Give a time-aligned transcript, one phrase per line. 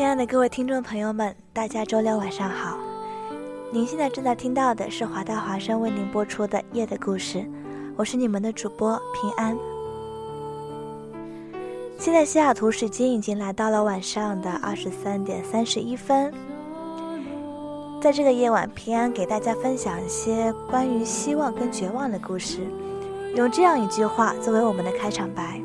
[0.00, 2.78] 亲爱的各位听众朋友们，大家周六晚上好。
[3.70, 7.38] 您现在正在听到的是华大华生为您播出的《夜的故事》，
[7.96, 9.54] 我是你们的主播平安。
[11.98, 16.32] 现在西雅图时间已经来到了晚上的二十三点三十一分。
[18.00, 22.66] 在这个夜晚，平安给大家分享一些关于希望跟绝望的故事，
[23.36, 25.60] 用这样一句话作为我们的开场白：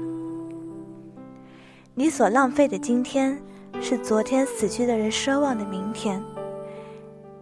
[1.93, 3.41] 你所浪费的今天。
[3.81, 6.23] 是昨天死去的人奢望的明天。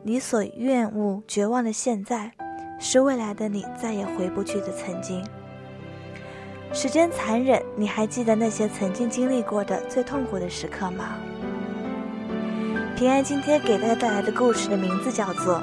[0.04, 2.32] 你所厌恶、绝望的现在，
[2.80, 5.26] 是未来的你再也回不去的曾经。
[6.74, 11.16] 时间残忍，你还记得那些曾经经历过的最痛苦的时刻吗？
[12.96, 15.56] 平安今天给大家带来的故事的名字叫做《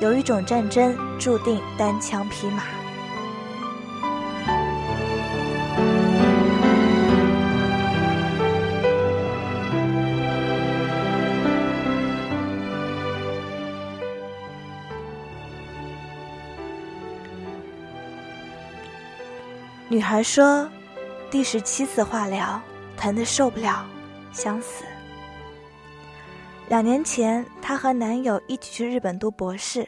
[0.00, 2.62] 有一种战争注定单枪匹马》。
[19.90, 20.70] 女孩说
[21.32, 22.62] ：“第十七次化疗，
[22.96, 23.84] 疼得受不了，
[24.32, 24.84] 想死。”
[26.70, 29.84] 两年前，她和男友一起去日本读博士，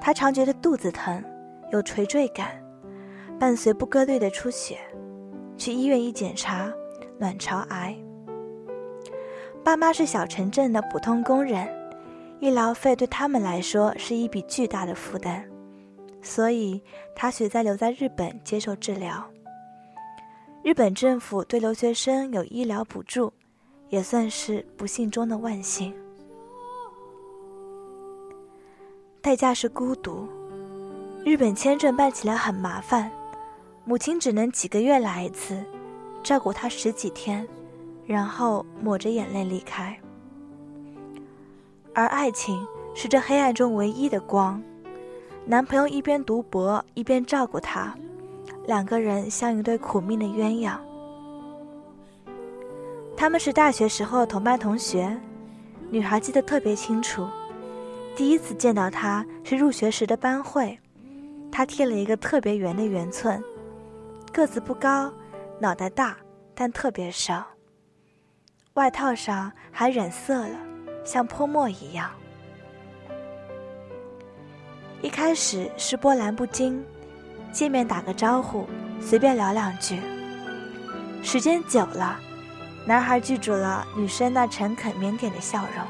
[0.00, 1.22] 她常觉得肚子疼，
[1.70, 2.60] 有垂坠感，
[3.38, 4.80] 伴随不规律的出血。
[5.56, 6.68] 去医院一检查，
[7.20, 7.96] 卵巢癌。
[9.62, 11.68] 爸妈是小城镇的普通工人，
[12.40, 15.48] 医疗费对他们来说是一笔巨大的负担。
[16.20, 16.82] 所以，
[17.14, 19.24] 他选择留在日本接受治疗。
[20.62, 23.32] 日本政府对留学生有医疗补助，
[23.88, 25.94] 也算是不幸中的万幸。
[29.20, 30.28] 代价是孤独。
[31.24, 33.10] 日本签证办起来很麻烦，
[33.84, 35.62] 母亲只能几个月来一次，
[36.22, 37.46] 照顾他十几天，
[38.06, 39.98] 然后抹着眼泪离开。
[41.94, 44.62] 而爱情是这黑暗中唯一的光。
[45.50, 47.94] 男朋友一边读博一边照顾她，
[48.66, 50.78] 两个人像一对苦命的鸳鸯。
[53.16, 55.18] 他们是大学时候同班同学，
[55.88, 57.26] 女孩记得特别清楚。
[58.14, 60.78] 第一次见到他是入学时的班会，
[61.50, 63.42] 他剃了一个特别圆的圆寸，
[64.30, 65.10] 个子不高，
[65.58, 66.14] 脑袋大，
[66.54, 67.32] 但特别瘦。
[68.74, 70.58] 外套上还染色了，
[71.06, 72.10] 像泼墨一样。
[75.00, 76.84] 一开始是波澜不惊，
[77.52, 78.66] 见面打个招呼，
[79.00, 80.00] 随便聊两句。
[81.22, 82.18] 时间久了，
[82.84, 85.86] 男孩记住了女生那诚恳腼腆的笑容。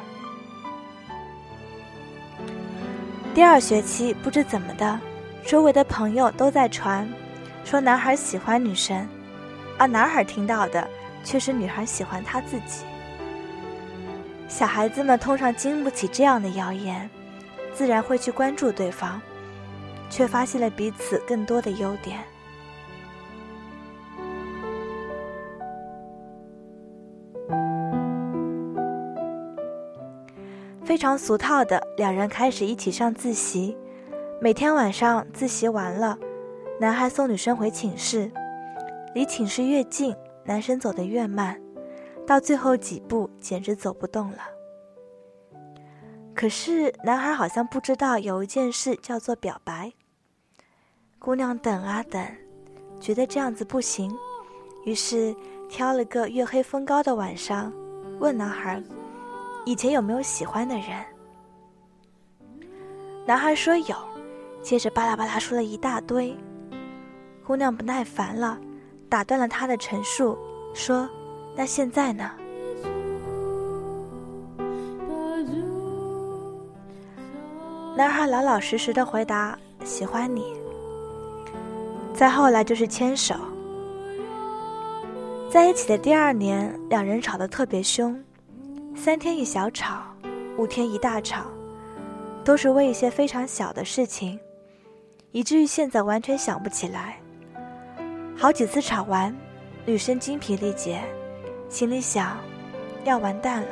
[3.34, 5.00] 第二学期不知怎么的，
[5.46, 7.08] 周围的朋友都在传，
[7.64, 9.08] 说男孩喜欢女生，
[9.78, 10.86] 而男孩听到的
[11.24, 12.84] 却是女孩喜欢他自己。
[14.48, 17.08] 小孩子们通常经不起这样的谣言。
[17.78, 19.20] 自然会去关注对方，
[20.10, 22.18] 却发现了彼此更多的优点。
[30.84, 33.78] 非常俗套的，两人开始一起上自习。
[34.40, 36.18] 每天晚上自习完了，
[36.80, 38.28] 男孩送女生回寝室，
[39.14, 41.56] 离寝室越近，男生走得越慢，
[42.26, 44.57] 到最后几步简直走不动了。
[46.38, 49.92] 可是男孩好像不知道有一件事叫做表白。
[51.18, 52.24] 姑娘等啊等，
[53.00, 54.16] 觉得这样子不行，
[54.84, 55.34] 于是
[55.68, 57.72] 挑了个月黑风高的晚上，
[58.20, 58.80] 问男孩
[59.66, 61.04] ：“以前有没有喜欢的人？”
[63.26, 63.96] 男孩说有，
[64.62, 66.36] 接着巴拉巴拉说了一大堆。
[67.44, 68.56] 姑娘不耐烦了，
[69.08, 70.38] 打断了他的陈述，
[70.72, 71.10] 说
[71.58, 72.30] ：“那现在呢？”
[77.98, 80.54] 男孩老老实实的回答：“喜欢你。”
[82.14, 83.34] 再后来就是牵手。
[85.50, 88.16] 在一起的第二年，两人吵得特别凶，
[88.94, 90.04] 三天一小吵，
[90.56, 91.46] 五天一大吵，
[92.44, 94.38] 都是为一些非常小的事情，
[95.32, 97.18] 以至于现在完全想不起来，
[98.36, 99.36] 好几次吵完，
[99.84, 101.02] 女生精疲力竭，
[101.68, 102.36] 心里想，
[103.02, 103.68] 要完蛋了，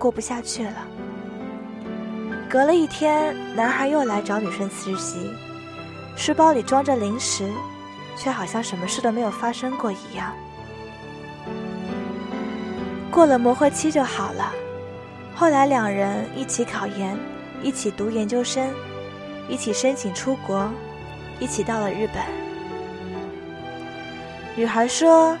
[0.00, 0.88] 过不下去了。
[2.52, 5.30] 隔了一天，男孩又来找女生实习，
[6.14, 7.50] 书包里装着零食，
[8.14, 10.34] 却好像什么事都没有发生过一样。
[13.10, 14.52] 过了磨合期就好了。
[15.34, 17.18] 后来两人一起考研，
[17.62, 18.70] 一起读研究生，
[19.48, 20.70] 一起申请出国，
[21.40, 22.22] 一起到了日本。
[24.54, 25.38] 女孩说：“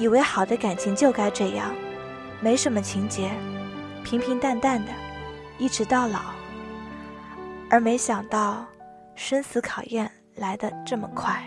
[0.00, 1.74] 以为好的感情就该这样，
[2.40, 3.30] 没什么情节，
[4.02, 4.90] 平平淡淡的，
[5.58, 6.20] 一直到老。”
[7.74, 8.64] 而没想到，
[9.16, 11.42] 生死考验来得这么快。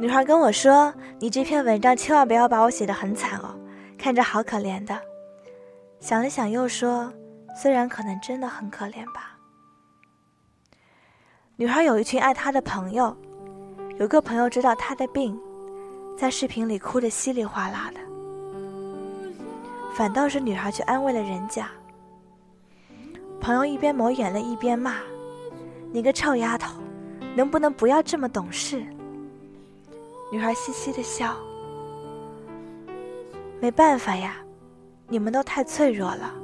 [0.00, 0.90] 女孩跟我说
[1.20, 3.54] ：“你这篇文章千万不要把我写得很惨哦，
[3.98, 4.98] 看着好可怜的。”
[6.00, 7.12] 想了想，又说
[7.54, 9.36] ：“虽然可能真的很可怜吧。”
[11.56, 13.14] 女孩有一群爱她的朋友。
[13.96, 15.38] 有个朋友知道他的病，
[16.18, 18.00] 在视频里哭得稀里哗啦的，
[19.94, 21.70] 反倒是女孩去安慰了人家。
[23.40, 24.96] 朋友一边抹眼泪一边骂
[25.92, 26.74] ：“你个臭丫头，
[27.36, 28.84] 能不能不要这么懂事？”
[30.32, 31.36] 女孩嘻嘻的笑
[33.60, 34.38] ：“没办法呀，
[35.06, 36.34] 你们都太脆弱了，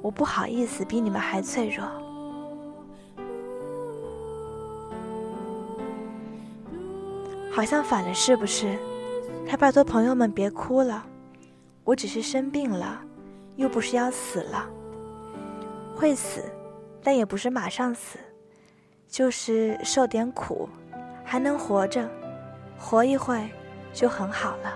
[0.00, 1.86] 我不好意思比你们还脆弱。”
[7.54, 8.78] 好像反了，是不是？
[9.46, 11.04] 还拜托朋友们别哭了，
[11.84, 12.98] 我只是生病了，
[13.56, 14.66] 又不是要死了。
[15.94, 16.42] 会死，
[17.02, 18.18] 但也不是马上死，
[19.06, 20.66] 就是受点苦，
[21.22, 22.08] 还能活着，
[22.78, 23.46] 活一会
[23.92, 24.72] 就很好了。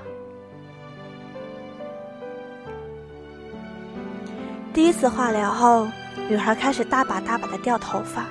[4.74, 5.88] 第一次化疗后，
[6.28, 8.26] 女孩开始大把大把的掉头发。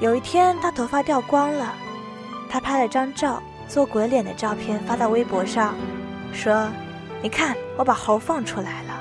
[0.00, 1.74] 有一天，她头发掉光了。
[2.50, 5.76] 他拍了张照，做鬼脸的照片发到微博上，
[6.32, 6.68] 说
[7.22, 9.00] ：“你看，我把猴放出来了。”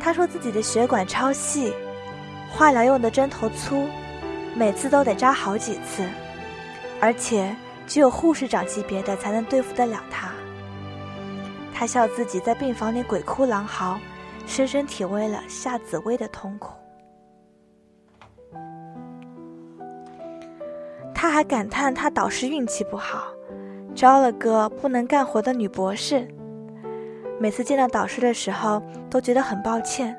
[0.00, 1.74] 他说自己的血管超细，
[2.50, 3.86] 化疗用的针头粗，
[4.54, 6.08] 每次都得扎好几次，
[7.00, 7.54] 而且
[7.86, 10.30] 只有护士长级别的才能对付得了他。
[11.74, 14.00] 他笑自己在病房里鬼哭狼嚎，
[14.46, 16.72] 深深体会了夏紫薇的痛苦。
[21.24, 23.28] 他还感叹他导师运气不好，
[23.94, 26.28] 招了个不能干活的女博士。
[27.40, 30.14] 每次见到导师的时候，都觉得很抱歉。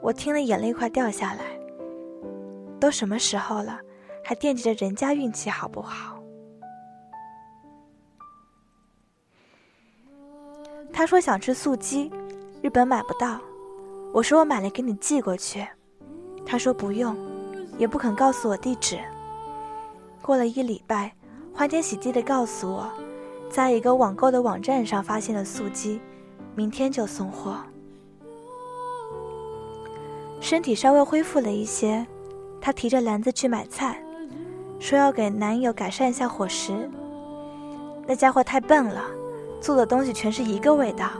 [0.00, 1.40] 我听了，眼泪快掉下来。
[2.80, 3.78] 都什么时候了，
[4.24, 6.18] 还惦记着人家运气好不好？
[10.94, 12.10] 他说想吃素鸡，
[12.62, 13.38] 日本买不到。
[14.14, 15.62] 我说我买了给你寄过去。
[16.46, 17.14] 他说不用，
[17.76, 18.98] 也不肯告诉我地址。
[20.24, 21.12] 过了一礼拜，
[21.52, 22.90] 欢天喜地的告诉我，
[23.50, 26.00] 在一个网购的网站上发现了素鸡，
[26.54, 27.58] 明天就送货。
[30.40, 32.06] 身体稍微恢复了一些，
[32.58, 34.02] 她提着篮子去买菜，
[34.80, 36.88] 说要给男友改善一下伙食。
[38.06, 39.04] 那家伙太笨了，
[39.60, 41.10] 做的东西全是一个味道。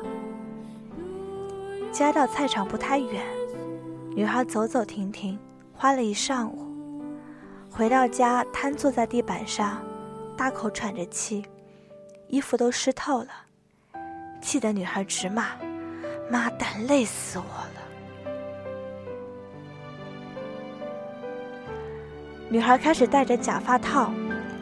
[1.93, 3.23] 家到菜场不太远，
[4.17, 5.39] 女孩走走停停，
[5.75, 6.64] 花了一上午。
[7.77, 9.83] 回到家，瘫坐在地板上，
[10.37, 11.45] 大口喘着气，
[12.29, 13.31] 衣服都湿透了，
[14.41, 15.49] 气得女孩直骂
[16.31, 17.83] ：“妈蛋，累死我了！”
[22.49, 24.13] 女孩开始戴着假发套，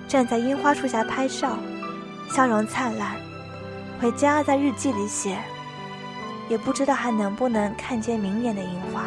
[0.08, 1.58] 站在樱花树下拍照，
[2.30, 3.14] 笑容灿烂。
[4.00, 5.38] 回家在日记里写，
[6.48, 9.04] 也不知道还能不能看见明年的樱花。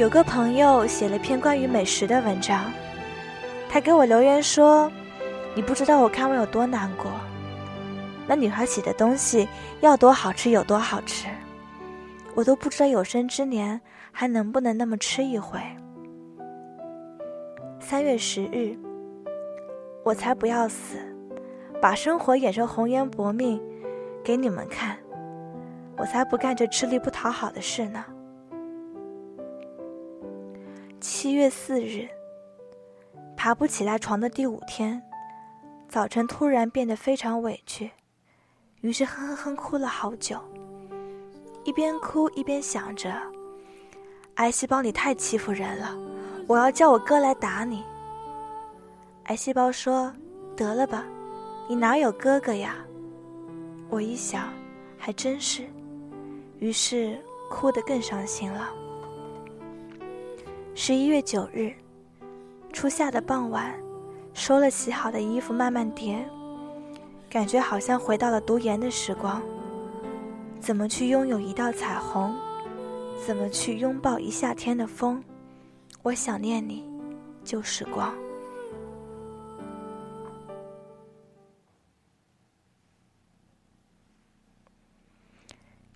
[0.00, 2.72] 有个朋友写了篇关于美食的文章，
[3.68, 4.90] 他给我留言说
[5.54, 7.12] ：“你不知道我看完有多难过。
[8.26, 9.46] 那女孩写的东西
[9.82, 11.28] 要多好吃有多好吃，
[12.34, 13.78] 我都不知道有生之年
[14.10, 15.60] 还能不能那么吃一回。”
[17.78, 18.74] 三月十日，
[20.02, 20.96] 我才不要死，
[21.78, 23.60] 把生活演成红颜薄命
[24.24, 24.96] 给你们看，
[25.98, 28.02] 我才不干这吃力不讨好的事呢。
[31.00, 32.06] 七月四日，
[33.34, 35.02] 爬不起来床的第五天，
[35.88, 37.90] 早晨突然变得非常委屈，
[38.82, 40.38] 于是哼哼哼哭了好久。
[41.64, 43.10] 一边哭一边想着，
[44.34, 45.96] 癌细胞你太欺负人了，
[46.46, 47.82] 我要叫我哥来打你。”
[49.24, 50.12] 癌细胞说
[50.54, 51.06] ：“得了吧，
[51.66, 52.76] 你哪有哥哥呀？”
[53.88, 54.52] 我一想，
[54.98, 55.64] 还真是，
[56.58, 58.68] 于是哭得更伤心了。
[60.74, 61.74] 十一月九日，
[62.72, 63.78] 初夏的傍晚，
[64.32, 66.24] 收了洗好的衣服慢慢叠，
[67.28, 69.42] 感觉好像回到了读研的时光。
[70.60, 72.34] 怎么去拥有一道彩虹？
[73.26, 75.22] 怎么去拥抱一夏天的风？
[76.02, 76.84] 我想念你，
[77.44, 78.14] 旧时光。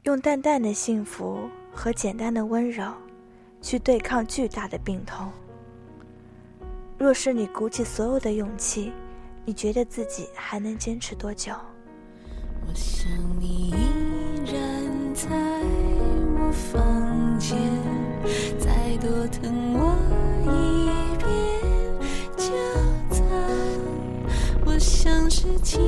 [0.02, 2.85] 用淡淡的幸福和简单的温柔，
[3.64, 5.33] 去对抗巨大的病痛。
[6.99, 8.92] 若是你鼓起所有的勇气，
[9.47, 11.54] 你觉得自己还能坚持多久？
[12.66, 13.75] 我想你依
[14.52, 15.26] 然在
[16.37, 17.59] 我房间，
[18.59, 19.97] 再多疼我
[20.42, 21.26] 一遍
[22.37, 22.44] 就
[23.09, 23.25] 赞。
[24.66, 25.80] 我像是情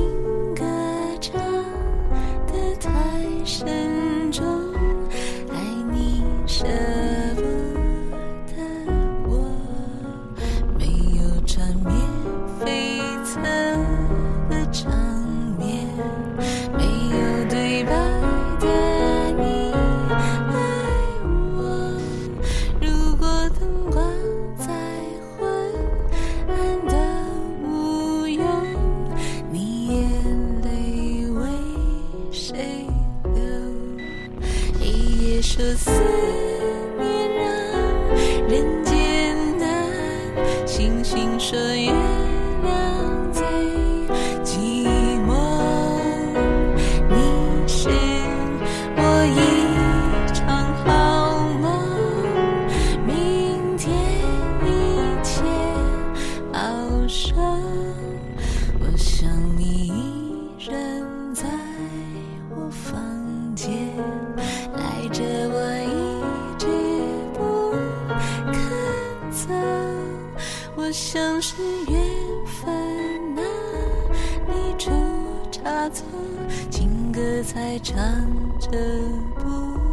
[75.67, 76.05] 差错，
[76.71, 77.93] 情歌才唱
[78.57, 78.69] 着
[79.35, 79.86] 不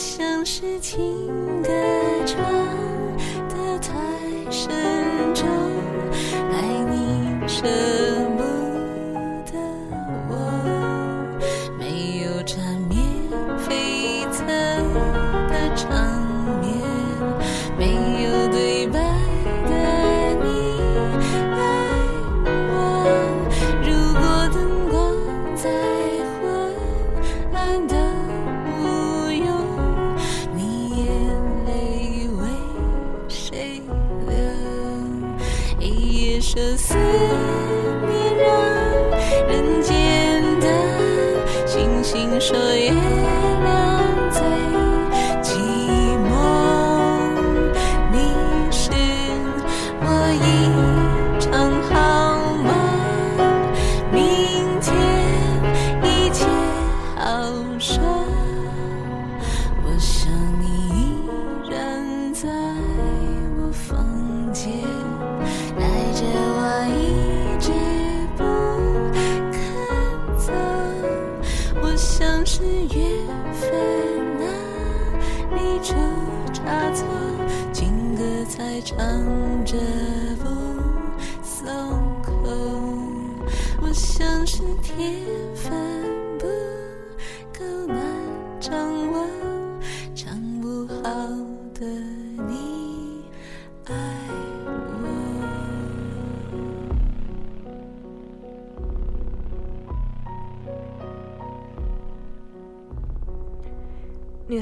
[0.00, 0.98] 像是情
[1.62, 1.68] 歌
[2.24, 2.40] 唱
[3.50, 3.92] 得太
[4.50, 4.70] 深
[5.34, 5.46] 重，
[6.50, 7.46] 爱你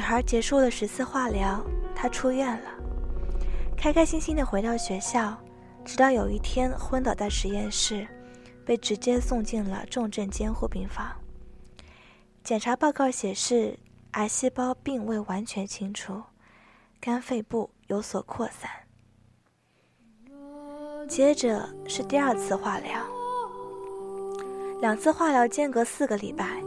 [0.09, 1.63] 孩结束了十次化疗，
[1.95, 2.71] 她出院了，
[3.77, 5.37] 开开心心的回到学校，
[5.85, 8.09] 直到有一天昏倒在实验室，
[8.65, 11.15] 被直接送进了重症监护病房。
[12.43, 13.79] 检查报告显示，
[14.13, 16.23] 癌细胞并未完全清除，
[16.99, 18.71] 肝肺部有所扩散。
[21.07, 23.05] 接着是第二次化疗，
[24.81, 26.63] 两次化疗间隔四个礼拜，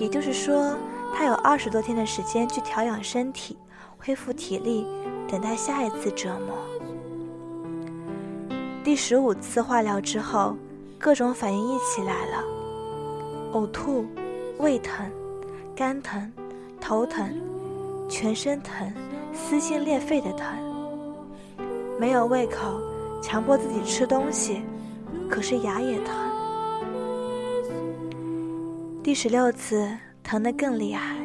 [0.00, 0.76] 也就是说。
[1.14, 3.56] 他有二十多天的时间去调养身体、
[3.98, 4.86] 恢复体力，
[5.28, 6.56] 等待下一次折磨。
[8.82, 10.56] 第十五次化疗之后，
[10.98, 12.42] 各种反应一起来了：
[13.52, 14.04] 呕吐、
[14.58, 15.08] 胃疼、
[15.76, 16.32] 肝疼、
[16.80, 17.32] 头疼、
[18.08, 18.92] 全身疼、
[19.32, 20.46] 撕心裂肺的疼。
[22.00, 22.80] 没有胃口，
[23.22, 24.62] 强迫自己吃东西，
[25.30, 26.14] 可是牙也疼。
[29.04, 29.88] 第十六次。
[30.22, 31.16] 疼得更厉害。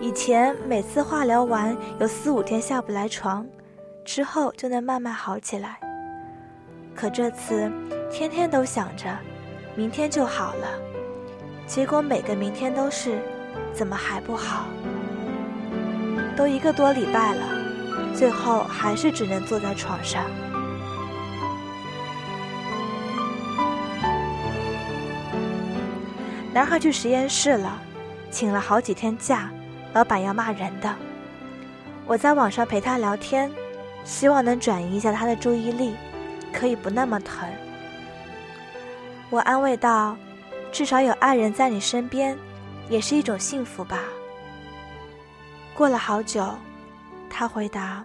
[0.00, 3.46] 以前每次化疗完有四五天下不来床，
[4.04, 5.78] 之后就能慢慢好起来。
[6.94, 7.70] 可这次
[8.10, 9.06] 天天都想着
[9.74, 10.68] 明天就好了，
[11.66, 13.18] 结果每个明天都是
[13.72, 14.66] 怎么还不好？
[16.36, 17.42] 都一个多礼拜了，
[18.14, 20.24] 最后还是只能坐在床上。
[26.54, 27.82] 男孩去实验室了，
[28.30, 29.50] 请了好几天假，
[29.92, 30.94] 老板要骂人的。
[32.06, 33.50] 我在网上陪他聊天，
[34.04, 35.96] 希望能转移一下他的注意力，
[36.52, 37.48] 可以不那么疼。
[39.30, 40.16] 我安慰道
[40.70, 42.38] ：“至少有爱人在你身边，
[42.88, 44.04] 也是一种幸福吧。”
[45.74, 46.54] 过了好久，
[47.28, 48.04] 他回答：“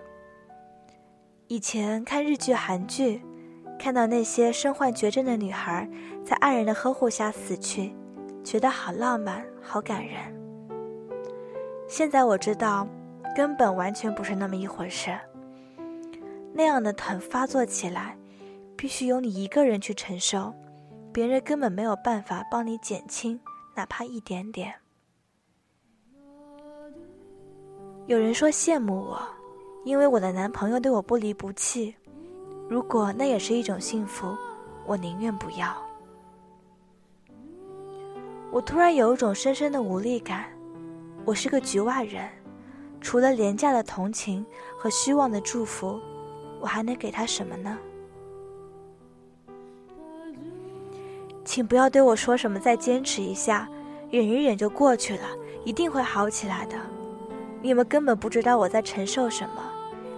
[1.45, 3.21] 以前看日剧、韩剧，
[3.77, 5.87] 看到那些身患绝症的女孩
[6.25, 7.93] 在爱人的呵护下死去。”
[8.43, 10.17] 觉得好浪漫，好感人。
[11.87, 12.87] 现在我知道，
[13.35, 15.17] 根本完全不是那么一回事。
[16.53, 18.17] 那样的疼发作起来，
[18.75, 20.53] 必须由你一个人去承受，
[21.11, 23.39] 别人根本没有办法帮你减轻，
[23.75, 24.73] 哪怕一点点。
[28.07, 29.21] 有人说羡慕我，
[29.83, 31.95] 因为我的男朋友对我不离不弃。
[32.67, 34.35] 如果那也是一种幸福，
[34.85, 35.88] 我宁愿不要。
[38.51, 40.45] 我突然有一种深深的无力感，
[41.23, 42.27] 我是个局外人，
[42.99, 44.43] 除了廉价的同情
[44.77, 45.99] 和虚妄的祝福，
[46.59, 47.77] 我还能给他什么呢？
[51.45, 53.69] 请不要对我说什么“再坚持一下，
[54.09, 55.27] 忍一忍就过去了，
[55.63, 56.75] 一定会好起来的”。
[57.61, 59.63] 你们根本不知道我在承受什么，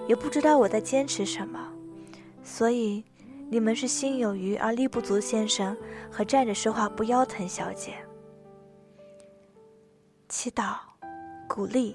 [0.08, 1.60] 也不知道我在坚持什么，
[2.44, 3.04] 所以
[3.50, 5.76] 你们是心有余而力不足先生
[6.10, 7.94] 和站着说话不腰疼小姐。
[10.32, 10.76] 祈祷、
[11.46, 11.94] 鼓励、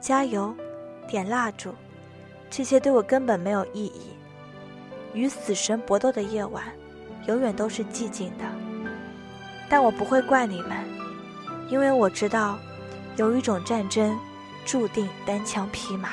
[0.00, 0.52] 加油、
[1.06, 1.72] 点蜡烛，
[2.50, 4.16] 这些对我根本没有意义。
[5.14, 6.64] 与死神搏斗的夜晚，
[7.28, 8.44] 永远都是寂静的。
[9.70, 10.76] 但我不会怪你们，
[11.70, 12.58] 因为我知道，
[13.14, 14.18] 有一种战争，
[14.66, 16.08] 注定单枪匹马。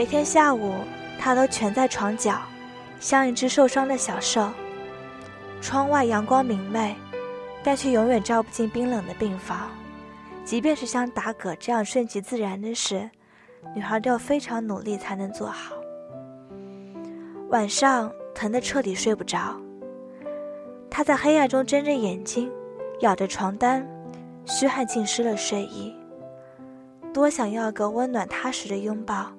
[0.00, 0.76] 每天下午，
[1.18, 2.40] 他都蜷在床角，
[2.98, 4.48] 像一只受伤的小兽。
[5.60, 6.96] 窗外阳光明媚，
[7.62, 9.68] 但却永远照不进冰冷的病房。
[10.42, 13.10] 即便是像打嗝这样顺其自然的事，
[13.76, 15.76] 女孩都要非常努力才能做好。
[17.50, 19.54] 晚上疼得彻底睡不着，
[20.88, 22.50] 她在黑暗中睁着眼睛，
[23.00, 23.86] 咬着床单，
[24.46, 25.94] 虚汗浸湿了睡衣。
[27.12, 29.30] 多想要个温暖踏实的拥抱。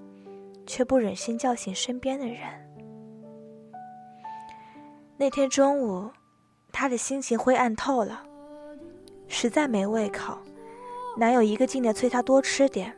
[0.66, 2.40] 却不忍心叫醒身边的人。
[5.18, 6.10] 那天中午，
[6.72, 8.24] 他的心情灰暗透了，
[9.28, 10.38] 实在没胃口。
[11.18, 12.96] 男友一个劲的催他多吃点，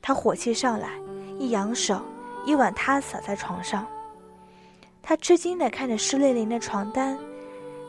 [0.00, 0.90] 他火气上来，
[1.38, 2.02] 一扬手，
[2.44, 3.86] 一碗汤洒在床上。
[5.02, 7.18] 他吃惊的看着湿淋淋的床单，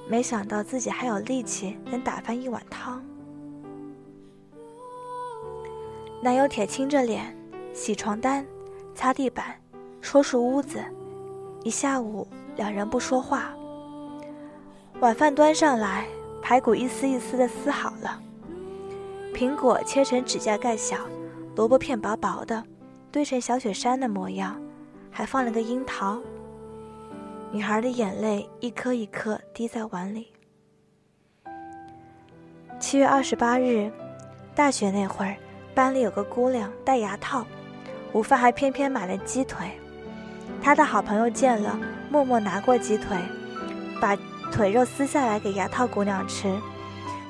[0.07, 3.05] 没想到自己还有力气能打翻一碗汤。
[6.23, 7.35] 男友铁青着脸，
[7.73, 8.45] 洗床单。
[8.93, 9.55] 擦地板，
[10.01, 10.83] 收拾屋子，
[11.63, 13.53] 一下午两人不说话。
[14.99, 16.05] 晚饭端上来，
[16.41, 18.21] 排骨一丝一丝的撕好了，
[19.33, 20.97] 苹果切成指甲盖小，
[21.55, 22.63] 萝卜片薄薄的，
[23.11, 24.61] 堆成小雪山的模样，
[25.09, 26.19] 还放了个樱桃。
[27.51, 30.31] 女孩的眼泪一颗一颗滴在碗里。
[32.79, 33.91] 七月二十八日，
[34.55, 35.35] 大学那会儿，
[35.73, 37.45] 班里有个姑娘戴牙套。
[38.13, 39.71] 午饭还偏偏买了鸡腿。
[40.61, 43.17] 他的好朋友见了，默默拿过鸡腿，
[43.99, 44.15] 把
[44.51, 46.53] 腿肉撕下来给牙套姑娘吃，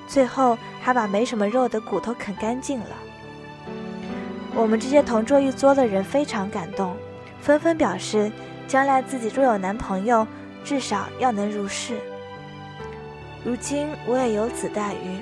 [0.07, 2.89] 最后还把没什么肉的骨头啃干净了。
[4.53, 6.95] 我们这些同桌一桌的人非常感动，
[7.39, 8.29] 纷纷表示，
[8.67, 10.27] 将来自己若有男朋友，
[10.63, 11.97] 至少要能如是。
[13.45, 15.19] 如今我也有此待遇，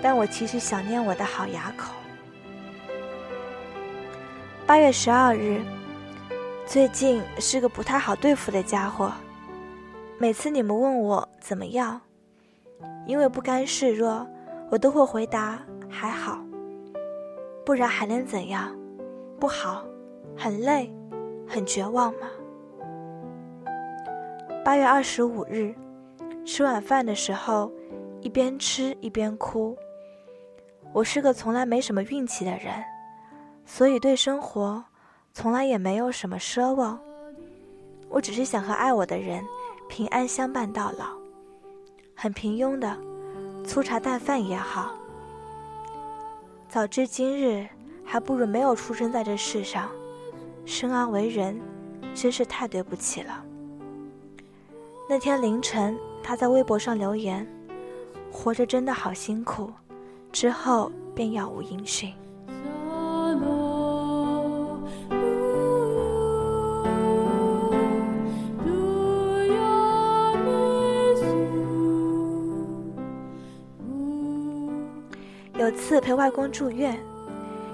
[0.00, 1.94] 但我其实想念我的好牙口。
[4.66, 5.60] 八月十二日。
[6.64, 9.12] 最近是个不太好对付的家伙，
[10.16, 12.00] 每次你们问我怎么样，
[13.06, 14.26] 因为不甘示弱，
[14.70, 15.58] 我都会回答
[15.90, 16.42] 还好。
[17.66, 18.74] 不然还能怎样？
[19.38, 19.84] 不好，
[20.34, 20.90] 很累，
[21.46, 22.26] 很绝望吗？
[24.64, 25.74] 八月二十五日，
[26.46, 27.70] 吃晚饭的时候，
[28.22, 29.76] 一边吃一边哭。
[30.94, 32.72] 我是个从来没什么运气的人，
[33.64, 34.84] 所以对生活。
[35.36, 36.96] 从来也没有什么奢望，
[38.08, 39.44] 我只是想和爱我的人
[39.88, 41.06] 平安相伴到老，
[42.14, 42.96] 很平庸的，
[43.66, 44.94] 粗茶淡饭也好。
[46.68, 47.66] 早知今日，
[48.04, 49.90] 还不如没有出生在这世上。
[50.64, 51.60] 生而为人，
[52.14, 53.44] 真是太对不起了。
[55.08, 57.44] 那天凌晨，他在微博上留言
[58.30, 59.72] ：“活着真的好辛苦。”
[60.30, 62.14] 之后便杳无音讯。
[75.74, 76.98] 次陪外公住院，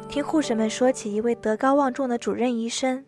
[0.08, 3.04] 听护士们说起一位德高望重的主任医生，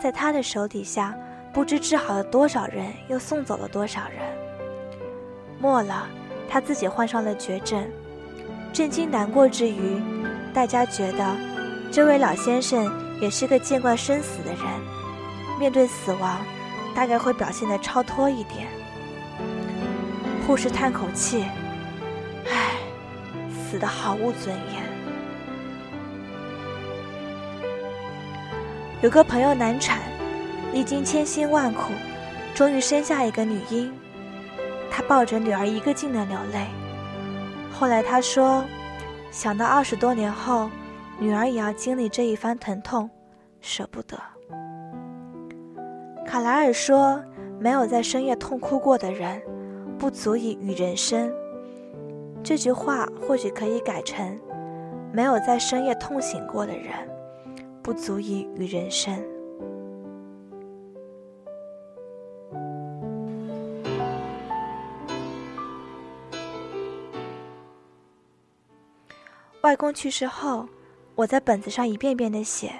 [0.00, 1.14] 在他的手底下，
[1.52, 4.18] 不知治好了多少人，又送走了多少人。
[5.60, 6.08] 末了，
[6.48, 7.86] 他自己患上了绝症，
[8.72, 10.00] 震惊难过之余，
[10.52, 11.36] 大家觉得
[11.92, 14.64] 这位老先生也是个见惯生死的人，
[15.58, 16.38] 面对死亡，
[16.94, 18.66] 大概会表现得超脱一点。
[20.46, 21.44] 护士叹口气。
[23.70, 24.82] 死的毫无尊严。
[29.00, 30.00] 有个朋友难产，
[30.72, 31.92] 历经千辛万苦，
[32.52, 33.92] 终于生下一个女婴。
[34.90, 36.66] 他抱着女儿一个劲的流泪。
[37.70, 38.64] 后来他说，
[39.30, 40.68] 想到二十多年后，
[41.20, 43.08] 女儿也要经历这一番疼痛，
[43.60, 44.18] 舍不得。
[46.26, 47.22] 卡莱尔说，
[47.60, 49.40] 没有在深夜痛哭过的人，
[49.96, 51.32] 不足以与人生。
[52.42, 54.38] 这句话或许可以改成：
[55.12, 56.92] 没有在深夜痛醒过的人，
[57.82, 59.22] 不足以与人生。
[69.62, 70.66] 外公去世后，
[71.14, 72.72] 我在本子上一遍遍的写：“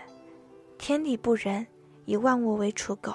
[0.78, 1.64] 天地不仁，
[2.06, 3.12] 以万物为刍狗。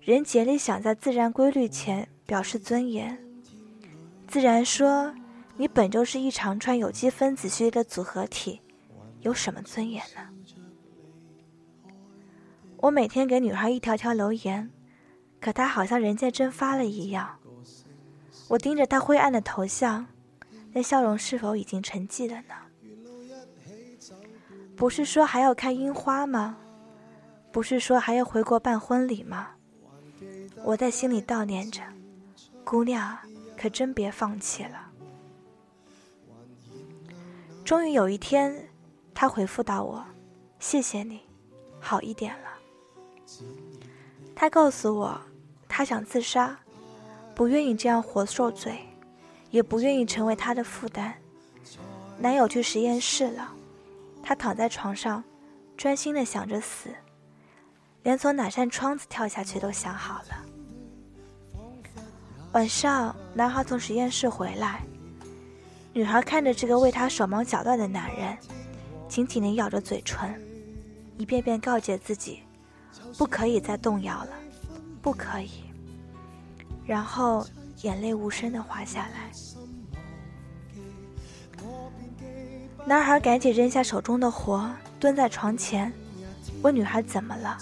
[0.00, 3.18] 人竭力想在自然规律前表示尊严。”
[4.28, 5.14] 自然说
[5.56, 8.60] ：“你本就是一长串有机分子序列的组合体，
[9.20, 10.20] 有什么尊严呢？”
[12.76, 14.70] 我每天给女孩一条条留言，
[15.40, 17.38] 可她好像人间蒸发了一样。
[18.48, 20.06] 我盯着她灰暗的头像，
[20.72, 22.54] 那笑容是否已经沉寂了呢？
[24.76, 26.58] 不是说还要看樱花吗？
[27.50, 29.48] 不是说还要回国办婚礼吗？
[30.62, 31.80] 我在心里悼念着，
[32.62, 33.18] 姑娘。
[33.58, 34.90] 可真别放弃了。
[37.64, 38.68] 终于有一天，
[39.12, 40.02] 他回复到我
[40.60, 41.20] ：“谢谢你，
[41.80, 42.48] 好一点了。”
[44.34, 45.20] 他告诉我，
[45.68, 46.58] 他想自杀，
[47.34, 48.78] 不愿意这样活受罪，
[49.50, 51.14] 也不愿意成为他的负担。
[52.16, 53.52] 男友去实验室了，
[54.22, 55.22] 他躺在床上，
[55.76, 56.88] 专心的想着死，
[58.02, 60.57] 连从哪扇窗子跳下去都想好了。
[62.52, 64.82] 晚上，男孩从实验室回来，
[65.92, 68.36] 女孩看着这个为他手忙脚乱的男人，
[69.06, 70.34] 紧紧地咬着嘴唇，
[71.18, 72.40] 一遍遍告诫自己，
[73.18, 74.30] 不可以再动摇了，
[75.02, 75.64] 不可以。
[76.86, 77.46] 然后
[77.82, 79.30] 眼泪无声地滑下来。
[82.86, 85.92] 男孩赶紧扔下手中的活，蹲在床前，
[86.62, 87.58] 问女孩怎么了，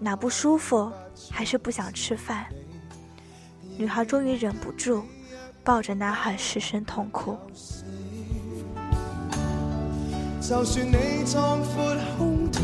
[0.00, 0.90] 哪不舒服，
[1.30, 2.46] 还是不想吃饭？
[3.78, 5.04] 女孩终于忍不住，
[5.62, 7.38] 抱着男孩失声痛哭。
[10.40, 12.60] 就算你壮阔胸膛，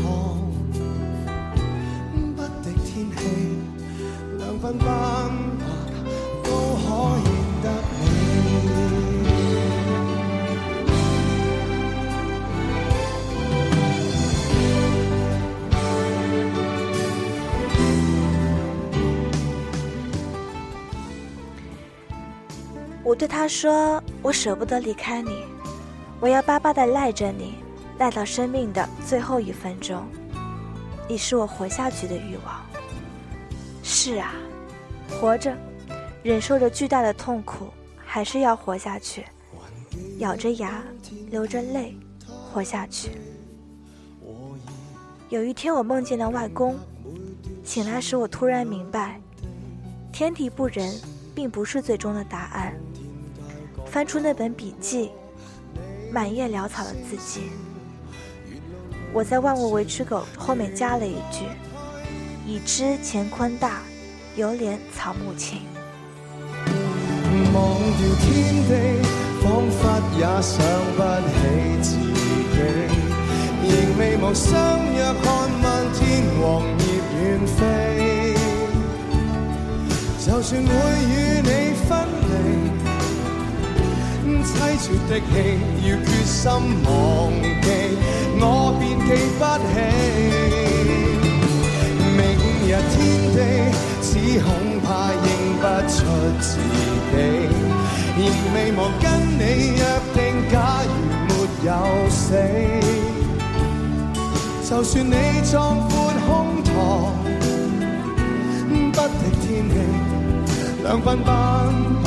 [2.35, 3.17] 不敌天气，
[4.37, 5.63] 两鬓斑白
[6.43, 6.85] 都可
[7.23, 7.29] 以
[23.05, 25.45] 我对他说：“我舍不得离开你，
[26.19, 27.53] 我要巴巴的赖着你，
[27.99, 30.03] 赖到生命的最后一分钟。
[31.07, 32.65] 你是我活下去的欲望。”
[33.83, 34.33] 是啊，
[35.07, 35.55] 活着，
[36.23, 37.67] 忍受着巨大的痛苦，
[38.03, 39.23] 还是要活下去，
[40.17, 40.83] 咬着牙，
[41.29, 41.95] 流着泪，
[42.51, 43.11] 活下去。
[45.29, 46.75] 有一天，我梦见了外公，
[47.63, 49.21] 醒来时，我突然明白，
[50.11, 50.91] 天地不仁，
[51.35, 52.75] 并不是最终的答案。
[53.95, 55.09] 翻出那本笔记，
[56.11, 57.43] 满页潦草的字迹。
[59.13, 61.45] 我在“万物为刍狗”后面加了一句
[62.45, 63.79] ：“已知乾坤大，
[64.35, 65.61] 犹怜草木青。”
[67.55, 68.71] 忘掉天地，
[69.41, 69.79] 仿佛
[70.17, 70.59] 也想
[70.97, 70.99] 不
[71.31, 71.33] 起
[71.81, 71.87] 自
[72.51, 72.59] 己，
[73.63, 74.51] 仍未忘相
[74.93, 76.03] 约看漫天
[76.41, 76.83] 黄叶
[77.21, 78.35] 远飞。
[80.19, 82.64] 就算会与你分离。
[84.43, 85.23] 凄绝的戏，
[85.83, 86.43] 要决心
[86.83, 86.89] 忘
[87.61, 87.67] 记，
[88.39, 88.43] 我
[88.79, 89.73] 便记不起。
[92.17, 92.19] 明
[92.65, 92.95] 日天
[93.33, 93.37] 地，
[94.01, 94.07] 只
[94.41, 94.47] 恐
[94.81, 94.87] 怕
[95.23, 95.27] 认
[95.59, 95.95] 不出
[96.39, 96.47] 自
[97.11, 97.13] 己。
[98.17, 98.19] 仍
[98.53, 99.03] 未忘跟
[99.37, 99.41] 你
[99.75, 99.79] 约
[100.13, 100.17] 定，
[100.49, 100.55] 假
[100.87, 100.89] 如
[101.27, 101.31] 没
[101.65, 101.69] 有
[102.09, 102.23] 死，
[104.69, 105.11] 就算你
[105.51, 105.53] 壮
[105.89, 105.89] 阔
[106.25, 106.27] 胸
[106.63, 106.69] 膛，
[108.93, 109.73] 不敌天气，
[110.83, 112.05] 两鬓斑白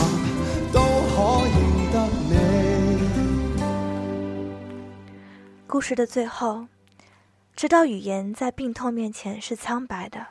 [5.69, 6.67] 故事的最后，
[7.55, 10.29] 知道语言在病痛面前是苍白的，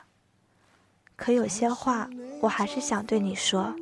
[1.14, 3.72] 可有些话我还是想对你说。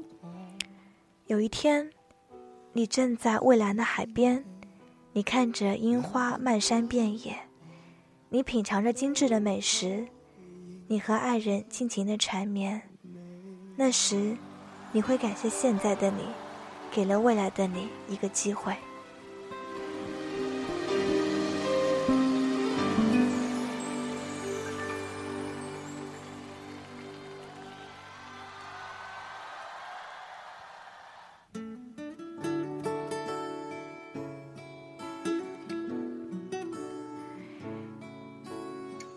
[1.28, 1.90] 有一天，
[2.74, 4.44] 你正在蔚蓝的海边，
[5.14, 7.34] 你看着樱花漫山遍野，
[8.28, 10.06] 你品尝着精致的美食，
[10.88, 12.82] 你和爱人尽情的缠绵。
[13.76, 14.36] 那时，
[14.92, 16.26] 你会感谢现在的你，
[16.90, 18.76] 给了未来的你一个机会。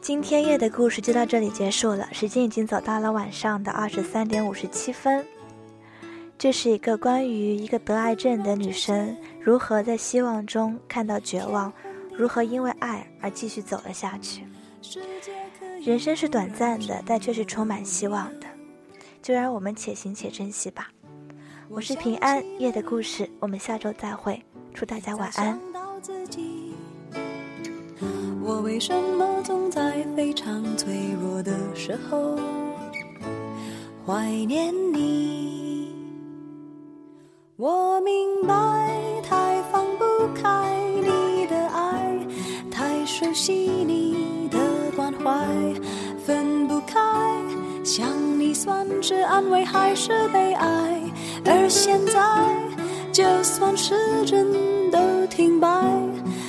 [0.10, 5.24] 今天夜的故事就到这里结束了，时间已经走到了晚上的二十三点五十七分。
[6.36, 11.72] 这是一个关于一个得癌症的女生如何在希望中看到绝望，
[12.12, 14.42] 如何因为爱而继续走了下去。
[15.86, 18.48] 人生是短暂的，但却是充满希望的，
[19.22, 20.90] 就让我们且行且珍惜吧。
[21.70, 24.44] 我是平安夜的故事，我们下周再会，
[24.74, 25.60] 祝大家晚安。
[28.50, 32.36] 我为什么总在非常脆弱的时候
[34.04, 35.94] 怀念你？
[37.58, 38.56] 我明白，
[39.22, 42.18] 太放不开你的爱，
[42.72, 44.58] 太熟悉你的
[44.96, 45.46] 关怀，
[46.26, 47.00] 分不开。
[47.84, 48.10] 想
[48.40, 51.00] 你算是安慰还是悲哀？
[51.46, 52.20] 而现在，
[53.12, 53.94] 就算时
[54.26, 54.48] 针
[54.90, 55.70] 都停摆，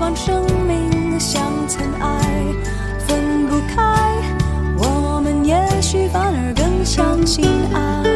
[0.00, 2.46] 放生命的像尘埃
[3.06, 3.82] 分不开
[4.78, 8.09] 我们也许反而更相信爱。